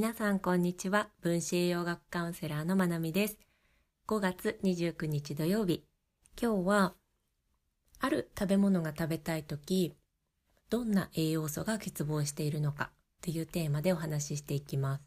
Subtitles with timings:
[0.00, 1.10] 皆さんこんにちは。
[1.20, 3.38] 分子栄養学カウンセラーのまなみです。
[4.08, 5.84] 5月29日土曜日。
[6.40, 6.94] 今日は
[7.98, 9.94] ある食べ物が食べたい時
[10.70, 15.02] どんな栄養素が欠乏しているのかというテーマでお話ししていきます。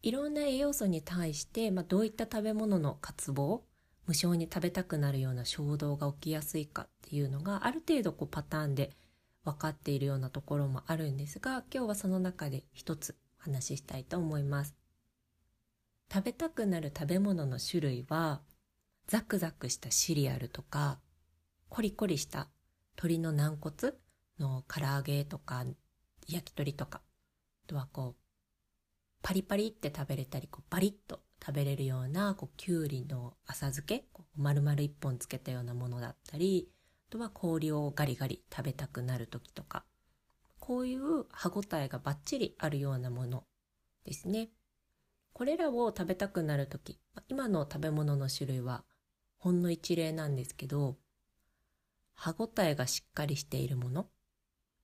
[0.00, 3.64] いろんな栄養素に対して、まあ、どういった食べ物の渇望
[4.06, 8.92] 無性に食べたくなるような衝動が起きやすいかっていうのがある程度こうパターンで
[9.52, 14.74] 分かっているようなところもあるんですが今日はその中で一つお話ししたいと思います。
[16.12, 18.40] 食べたくなる食べ物の種類は
[19.06, 20.98] ザクザクしたシリアルとか
[21.68, 22.48] コリコリした
[22.96, 23.94] 鶏の軟骨
[24.38, 25.64] の唐揚げとか
[26.26, 27.02] 焼き鳥とか
[27.64, 28.20] あとはこう
[29.22, 36.68] パリパリって食べれたりこうバリッと食べれるようなこうきゅうりの浅漬けこう丸々一本つけたようなものだったり
[37.10, 39.84] とは氷をガリガリ食べたくなる時とか
[40.58, 43.44] こういう歯ごたえがバッチリあるようなもの
[44.04, 44.50] ですね。
[45.32, 46.98] これらを食べたくなる時
[47.28, 48.84] 今の食べ物の種類は
[49.38, 50.96] ほんの一例なんですけど
[52.14, 54.08] 歯ごたえがしっかりしているもの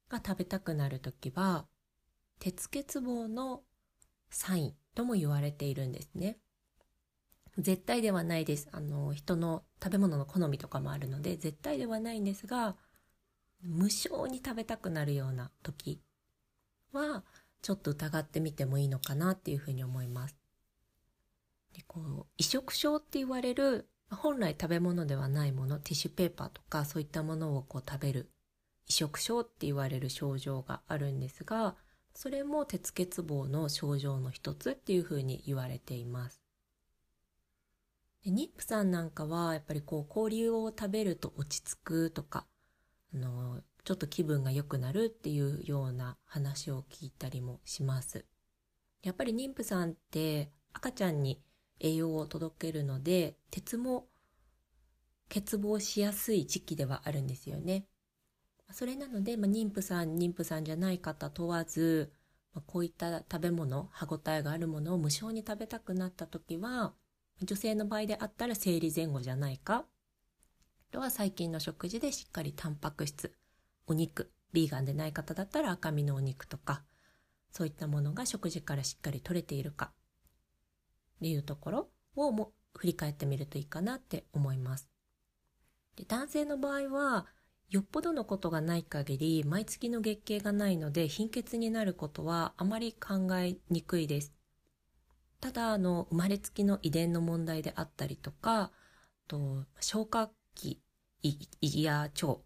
[0.09, 1.67] が食べたくなる時は
[2.39, 3.63] 鉄欠乏の
[4.31, 6.39] サインとも言われているんですね。
[7.59, 8.69] 絶対ではないです。
[8.73, 12.77] あの、人の食べ物の好みとかもあるので、絶対ではないんですが、
[13.63, 16.01] 無性に食べたくなるような時
[16.93, 17.25] は、
[17.63, 20.45] ちょっと疑ってみてもいいのかなっていうふうに思います。
[21.75, 28.31] でこう移植症って言われる本来食べ物ではないものティッシュペーパーとかそういったものをこう食べる
[28.87, 31.75] 移植症って言われる症状があるんですが
[32.15, 36.44] それも鉄欠乏の症状の一つっていうふうに言われています
[38.25, 42.47] で妊婦さんなんかはやっぱりこう氷を食べると落ち着くとか
[43.15, 48.25] あのちょっと気分が良くなるっていうような話を聞いたりもします。
[49.03, 51.39] やっぱり妊婦さんって赤ちゃんに
[51.81, 54.07] 栄養を届けるので鉄も
[55.29, 57.87] 欠乏しやすい時期ではあるんですよね。
[58.73, 62.11] それなので、まあ、妊婦さん妊婦さんじゃない方問わず、
[62.55, 66.95] まあ、こういった食べ物歯ごたえがあるものを無償に食べたくなった時は
[67.43, 69.77] 女性の場合であったら生理前後じゃないか。
[69.77, 69.85] あ
[70.91, 73.35] とは最近の食事でしっかりタンパク質。
[73.87, 74.31] お肉。
[74.53, 76.85] ビーガンでない方だったら赤身のお肉とか。
[77.51, 79.93] そういったものが食事からしっかり取れているか。
[81.17, 84.89] っていうところをも振り返ってみるといいかなって思います。
[85.97, 87.27] で男性の場合は
[87.71, 94.34] よっぽどのことがない限り毎月の月経がないので貧血になることはあまり考えにくいです。
[95.45, 98.71] ただあの生まれつきの遺伝の問題であったりとか
[99.29, 100.81] と消化器
[101.23, 102.39] 胃や腸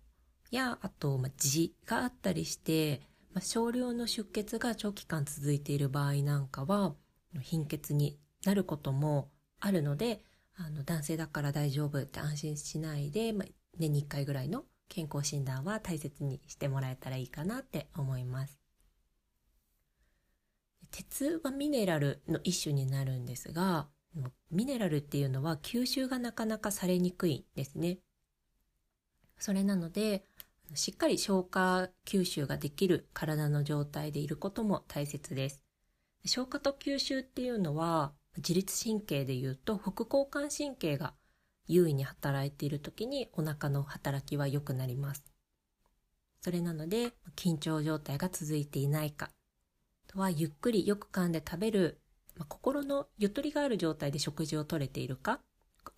[0.50, 6.96] やあと、まあ、痔があったりして、まあ、少量の出血が長期間続いている場合なんかは
[7.40, 9.30] 貧血になることも
[9.60, 10.24] あるので
[10.56, 13.48] あの男性だから大丈夫って安心しないで、まあ、
[13.78, 18.58] 年に1回ぐらいの健康診断は大切にしてもらえたらいいかなって思います。
[20.90, 23.88] 鉄はミネラルの一種になるんですが
[24.50, 27.98] ミネラルっていうのは吸収がなかなかされにくいんですね。
[29.38, 30.24] それなので
[30.74, 35.62] しっかり消化吸収ができる体の状態でいることも大切です。
[36.24, 41.14] 消化と吸収っていうのは自律神経でいうと副交感神経が
[41.66, 45.24] 優位に働いている時にお腹の働きは良くなります。
[46.40, 49.30] それなので緊張状態が続いていないか
[50.08, 52.00] とはゆっくりよく噛んで食べる、
[52.36, 55.40] まあ、心のゆとりがある状態で食事をとれているか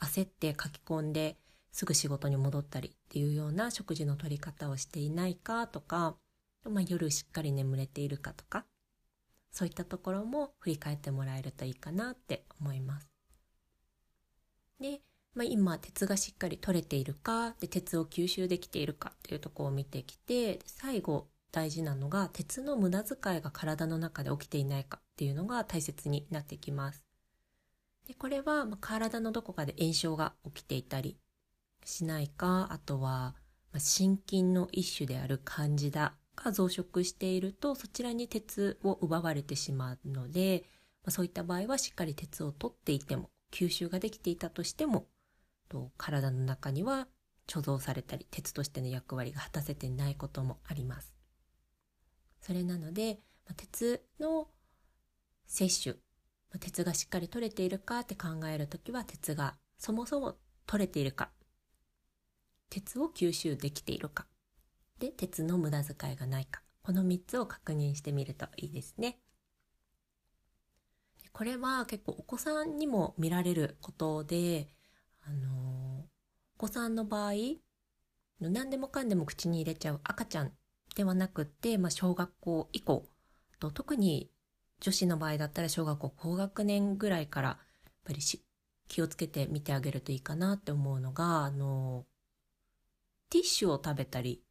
[0.01, 1.39] 焦って書き込んで
[1.73, 6.17] すぐ仕事に戻ったりっていうような食事の取り方をしていないかとか、
[6.69, 8.65] まあ、夜しっかり眠れているかとか
[9.53, 13.09] そういったところも振り返ってもらえるといいかなって思います。
[14.81, 15.01] で、
[15.35, 27.05] まあ、今鉄がしっかり取れているかで鉄を吸収できているかっていうとこを見てきて最後大事なのが鉄の無駄遣いが体の中で起きていないかっていうのが大切になってきます。
[28.07, 31.17] でこれは、ま体のどこかで炎症が起きていたり
[31.85, 33.35] しないかあとは、
[33.73, 40.65] ま心筋の一種であるカンジダが増殖しているとそちらに鉄を奪われてしまうので、
[41.05, 45.07] まそういった場合はしっかり鉄を取っていても吸収ができていたとしても
[45.69, 47.09] と体の中には
[47.47, 51.20] 貯蔵されたり鉄としての役割が果たせていないこともあります。
[52.41, 54.49] それなので、ま鉄の
[55.47, 55.97] 摂取、
[56.53, 61.31] ま鉄がしっかり取れているかって考えるときは鉄がそもそも取れているか。
[62.71, 64.27] 鉄を吸収できているか。
[64.99, 66.63] で鉄の無駄遣いがないか。
[66.83, 69.19] この3つを確認してみるといいですね。
[71.33, 74.69] これは結構お子さんにも見られることで、
[75.23, 76.05] あの、
[76.57, 77.33] お子さんの場合、
[78.41, 80.53] 何でもかんでも口に入れちゃう赤ちゃん
[80.95, 83.07] ではなくって、まあ、小学校以降
[83.59, 84.31] と特に
[84.81, 87.57] 女子の場合だったら小学校高学年ぐらいからや
[87.91, 88.21] っぱり
[88.89, 92.07] 気をつけて見てあげるといいかなって思うのがあの
[93.29, 94.43] ティッシュを食べたり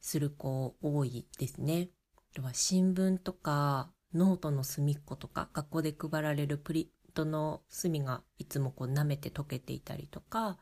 [0.00, 1.90] する子多いですね。
[2.16, 10.58] あとは新聞とかノートの隅っことか学校で配られるプリントの隅がいつもこう舐めて溶けていたりとか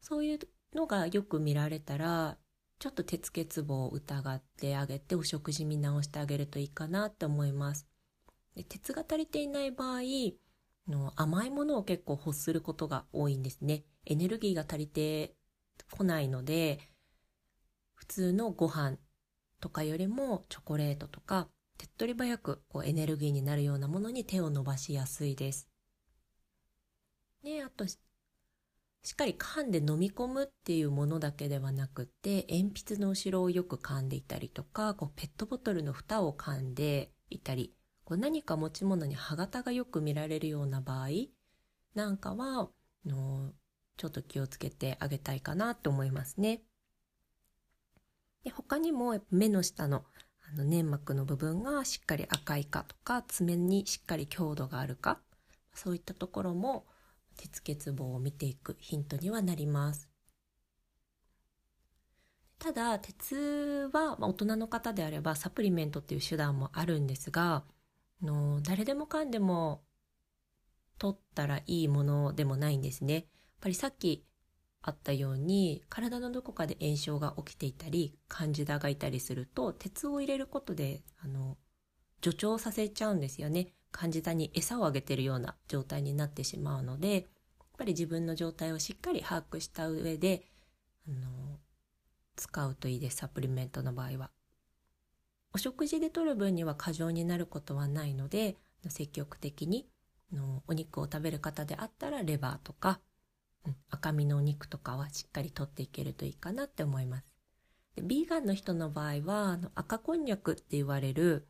[0.00, 0.38] そういう
[0.74, 2.38] のがよく見られたら
[2.78, 7.86] ちょっと鉄欠乏を疑ってあげてお食事見直してあげるといいかなって思います。
[8.54, 10.00] で鉄が足りていない場合
[10.88, 13.84] の甘いものを結構欲することが多いんですね。
[14.04, 15.34] エネルギーが足りて
[15.90, 16.78] こないので
[17.94, 18.98] 普通のご飯
[19.60, 21.48] とかよりもチョコレートとか
[21.78, 25.68] 手っ取り早くこうエネルギーになるようなものに手を伸ばしやすいです。
[27.42, 27.84] で、あと
[29.06, 37.72] しっかり噛んで飲み込むっていうものだけではなくて鉛筆の後ろをよく噛んでいたりとかこうペットボトルの蓋を噛んでいたり
[38.02, 41.08] こう何か持ち物に歯型がよく見られるような場合
[41.94, 42.68] なんかは
[43.06, 43.52] の
[43.96, 46.62] ちょっと気をつけてあげたいかなと思いますね。
[48.42, 50.04] で他にも目の下の
[50.52, 55.20] あの粘膜の部分がしっかり赤いかとか爪にしっかり強度があるか
[55.74, 56.86] そういったところも
[57.36, 60.08] 鉄欠乏を見ていくヒントにはなります。
[62.58, 67.64] ただ鉄は、まあ、大人の方であればサプリメントっていう手段もあるんですが
[68.22, 69.82] の誰でもかんでも
[70.98, 73.14] 取ったらいいものでもないんですね。
[73.14, 73.24] やっ
[73.60, 74.24] ぱりさっき
[74.82, 81.58] あったように体のどこかで炎症が起きていたりカンジダがいたりすると鉄を入れることであの
[82.22, 83.72] 助長させちゃうんですよね。
[83.96, 87.24] 感じたに餌をあげてるような状態になってしまうのでやっ
[87.78, 90.42] ぱり自分の状態をしっかり把握した上で
[91.08, 91.58] あの
[92.36, 94.30] 使うといいですサプリメントの場合は。
[95.54, 98.56] お食事で摂る分には過剰になることはないので
[98.88, 99.88] 積極的に
[100.30, 103.00] のお肉を食べる方であったらレバーとか、
[103.64, 107.34] うん、赤身のお肉とかはしっかりとっていけるといいかなって思います。
[107.94, 111.46] でビーガンの人の場合はあの赤こんにゃくって言われる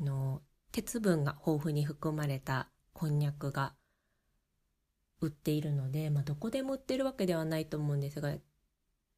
[0.00, 0.42] の
[0.74, 3.74] 鉄分が豊富に含まれたこんにゃくが
[5.20, 8.34] 売っているので、まあ、どこでも売ってるわけではないと思うんですが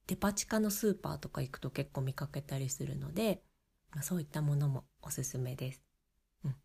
[0.06, 3.40] デパ地下のスーパーとか行くと結構見かけたりするので、
[3.94, 5.82] まあ、そういったものもおすすめです。
[6.44, 6.56] うん、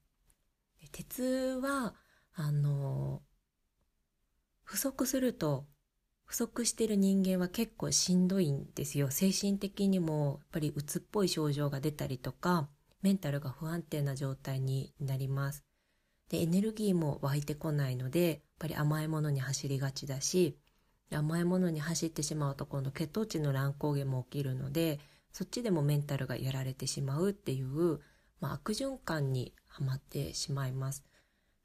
[0.91, 1.23] 鉄
[1.63, 1.95] は
[2.33, 3.21] あの
[4.65, 5.67] 不足すると
[6.25, 12.67] 不足してる人間は結構しんどいんですよ精神的にもやっぱり鬱っぽい症状が出たりとか
[13.01, 15.63] メンタルが不安定な状態になります。
[16.29, 20.57] で、エネルギーも湧いてこないので、やっぱり甘いものに走りがちだし、
[21.11, 24.99] 甘いものに走ってしまうと今度血糖値の乱高下も起きるので、
[25.33, 27.99] そっちでもメンタルがやられてしまうっていう、
[28.39, 31.03] まあ、悪循環にはまってしまいます。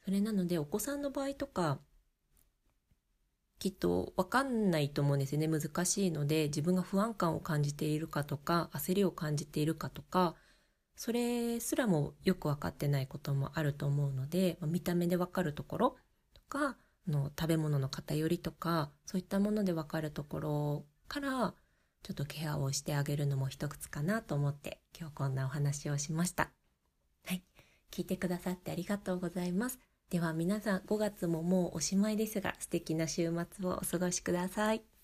[0.04, 1.80] それなのでお子さんの場合とか、
[3.58, 5.48] きっとわかんないと思うんですよね。
[5.48, 10.34] 難しいので、自分が不安感を感じているかとか、焦りを感じているかとか、
[10.96, 15.96] それすらもよく分かってないこともあると思うので、見た目で分かるところ
[16.34, 16.76] とか
[17.08, 21.54] の食べ物の偏りとかそういったもので分かるところから
[22.02, 26.50] ちょっとケアをしてあげるのも一つかなと思って今日こんなお話をしました。
[27.24, 27.42] はい。
[27.90, 29.78] 聞いてくださってありがとうございます。
[30.10, 34.95] では皆さん5月ももうおしまいですが素敵な週末をお過ごしください。